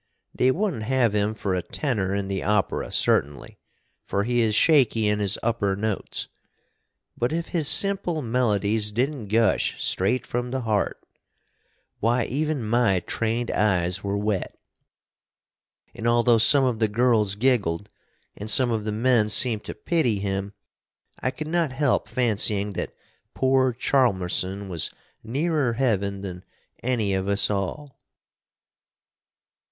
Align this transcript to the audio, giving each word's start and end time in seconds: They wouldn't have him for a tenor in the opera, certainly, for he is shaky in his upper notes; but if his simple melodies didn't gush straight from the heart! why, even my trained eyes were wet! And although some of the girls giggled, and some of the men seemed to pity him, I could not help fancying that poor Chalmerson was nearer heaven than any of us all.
They 0.33 0.49
wouldn't 0.49 0.81
have 0.81 1.13
him 1.13 1.35
for 1.35 1.53
a 1.53 1.61
tenor 1.61 2.15
in 2.15 2.27
the 2.27 2.41
opera, 2.41 2.91
certainly, 2.91 3.59
for 4.03 4.23
he 4.23 4.41
is 4.41 4.55
shaky 4.55 5.07
in 5.07 5.19
his 5.19 5.37
upper 5.43 5.75
notes; 5.75 6.27
but 7.15 7.31
if 7.31 7.49
his 7.49 7.67
simple 7.67 8.23
melodies 8.23 8.91
didn't 8.91 9.27
gush 9.27 9.79
straight 9.79 10.25
from 10.25 10.49
the 10.49 10.61
heart! 10.61 11.05
why, 11.99 12.23
even 12.23 12.65
my 12.65 13.01
trained 13.01 13.51
eyes 13.51 14.03
were 14.03 14.17
wet! 14.17 14.57
And 15.93 16.07
although 16.07 16.39
some 16.39 16.63
of 16.63 16.79
the 16.79 16.87
girls 16.87 17.35
giggled, 17.35 17.87
and 18.35 18.49
some 18.49 18.71
of 18.71 18.85
the 18.85 18.91
men 18.91 19.29
seemed 19.29 19.63
to 19.65 19.75
pity 19.75 20.17
him, 20.17 20.53
I 21.19 21.29
could 21.29 21.45
not 21.47 21.73
help 21.73 22.07
fancying 22.09 22.71
that 22.71 22.95
poor 23.35 23.71
Chalmerson 23.71 24.67
was 24.67 24.89
nearer 25.23 25.73
heaven 25.73 26.21
than 26.21 26.43
any 26.81 27.13
of 27.13 27.27
us 27.27 27.51
all. 27.51 27.99